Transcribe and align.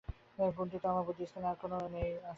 কুষ্ঠিতে 0.57 0.87
আমার 0.91 1.03
বুদ্ধিস্থানে 1.07 1.45
আর 1.51 1.57
কোনো 1.63 1.75
গ্রহ 1.77 1.91
নেই, 1.93 1.99
আছেন 1.99 1.99
নিজের 2.03 2.15
স্ত্রী। 2.21 2.29